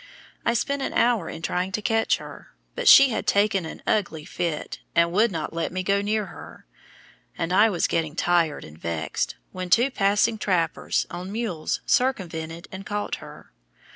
I 0.43 0.55
spent 0.55 0.81
an 0.81 0.93
hour 0.93 1.29
in 1.29 1.43
trying 1.43 1.71
to 1.73 1.79
catch 1.83 2.17
her, 2.17 2.55
but 2.73 2.87
she 2.87 3.09
had 3.09 3.27
taken 3.27 3.67
an 3.67 3.83
"ugly 3.85 4.25
fit," 4.25 4.79
and 4.95 5.11
would 5.11 5.31
not 5.31 5.53
let 5.53 5.71
me 5.71 5.83
go 5.83 6.01
near 6.01 6.25
her; 6.25 6.65
and 7.37 7.53
I 7.53 7.69
was 7.69 7.85
getting 7.85 8.15
tired 8.15 8.63
and 8.65 8.79
vexed, 8.79 9.35
when 9.51 9.69
two 9.69 9.91
passing 9.91 10.39
trappers, 10.39 11.05
on 11.11 11.31
mules, 11.31 11.81
circumvented 11.85 12.67
and 12.71 12.83
caught 12.83 13.17
her. 13.17 13.51